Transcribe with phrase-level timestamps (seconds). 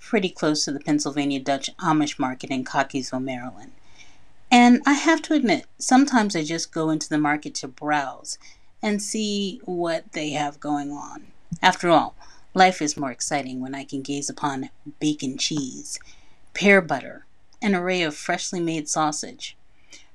[0.00, 3.72] pretty close to the Pennsylvania Dutch Amish market in Cockeysville, Maryland.
[4.50, 8.38] And I have to admit, sometimes I just go into the market to browse
[8.82, 11.26] and see what they have going on.
[11.62, 12.14] After all,
[12.54, 14.70] life is more exciting when I can gaze upon
[15.00, 15.98] bacon cheese,
[16.54, 17.26] pear butter,
[17.60, 19.56] an array of freshly made sausage,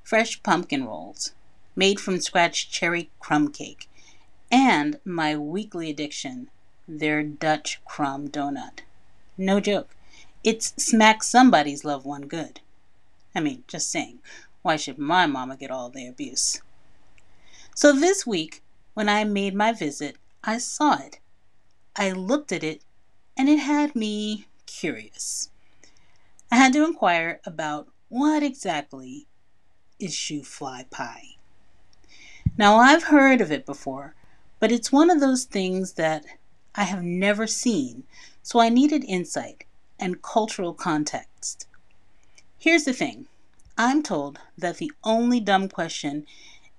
[0.03, 1.33] fresh pumpkin rolls,
[1.75, 3.89] made from scratch cherry crumb cake,
[4.51, 6.49] and my weekly addiction,
[6.87, 8.82] their Dutch crumb donut.
[9.37, 9.95] No joke.
[10.43, 12.59] It's smack somebody's loved one good.
[13.33, 14.19] I mean, just saying,
[14.61, 16.61] why should my mama get all the abuse?
[17.75, 18.61] So this week,
[18.93, 21.19] when I made my visit, I saw it.
[21.95, 22.83] I looked at it,
[23.37, 25.49] and it had me curious.
[26.51, 29.25] I had to inquire about what exactly
[29.99, 31.37] is shoofly pie.
[32.57, 34.13] Now, I've heard of it before,
[34.59, 36.25] but it's one of those things that
[36.75, 38.03] I have never seen,
[38.41, 39.65] so I needed insight
[39.99, 41.67] and cultural context.
[42.57, 43.27] Here's the thing
[43.77, 46.25] I'm told that the only dumb question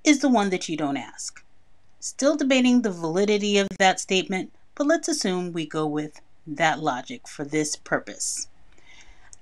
[0.03, 1.45] is the one that you don't ask.
[2.01, 7.29] Still debating the validity of that statement, but let's assume we go with that logic
[7.29, 8.49] for this purpose.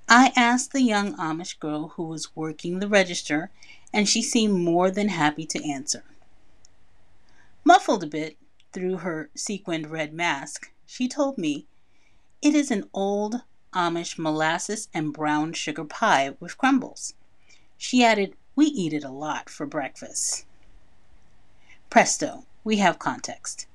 [0.09, 3.51] I asked the young Amish girl who was working the register,
[3.93, 6.05] and she seemed more than happy to answer.
[7.65, 8.37] Muffled a bit
[8.73, 11.67] through her sequined red mask, she told me
[12.41, 13.43] it is an old
[13.75, 17.15] Amish molasses and brown sugar pie with crumbles.
[17.79, 20.45] She added, We eat it a lot for breakfast.
[21.89, 23.67] Presto, we have context.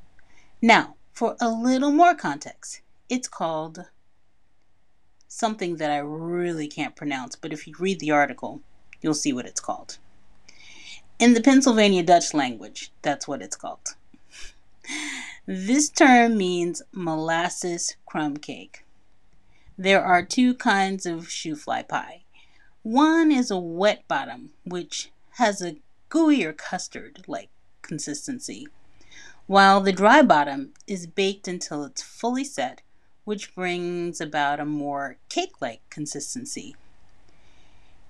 [0.62, 3.86] Now, for a little more context, it's called
[5.28, 8.62] something that I really can't pronounce, but if you read the article,
[9.02, 9.98] you'll see what it's called.
[11.20, 13.96] In the Pennsylvania Dutch language, that's what it's called.
[15.46, 18.84] This term means molasses crumb cake.
[19.78, 22.24] There are two kinds of shoofly pie.
[22.84, 25.78] One is a wet bottom, which has a
[26.10, 27.50] gooier custard like
[27.82, 28.68] consistency,
[29.46, 32.82] while the dry bottom is baked until it's fully set,
[33.24, 36.76] which brings about a more cake like consistency.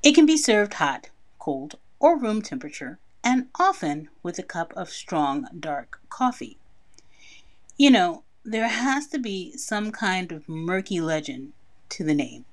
[0.02, 4.90] It can be served hot, cold, or room temperature, and often with a cup of
[4.90, 6.58] strong dark coffee.
[7.80, 11.54] You know, there has to be some kind of murky legend
[11.90, 12.46] to the name.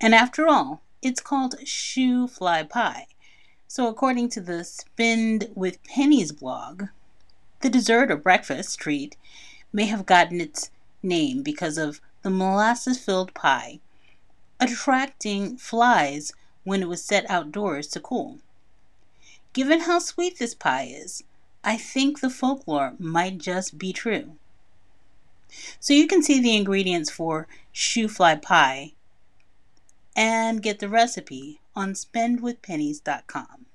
[0.00, 3.06] And after all, it's called shoofly pie.
[3.68, 6.86] So, according to the Spend with Pennies blog,
[7.60, 9.16] the dessert or breakfast treat
[9.72, 13.78] may have gotten its name because of the molasses filled pie
[14.58, 16.32] attracting flies
[16.64, 18.40] when it was set outdoors to cool.
[19.52, 21.22] Given how sweet this pie is,
[21.62, 24.36] I think the folklore might just be true.
[25.80, 28.92] So you can see the ingredients for shoofly pie
[30.14, 33.66] and get the recipe on spendwithpennies.com.